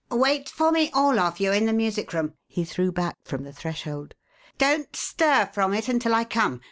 [0.09, 3.53] "Wait for me all of you in the music room," he threw back from the
[3.53, 4.15] threshold.
[4.57, 6.59] "Don't stir from it until I come.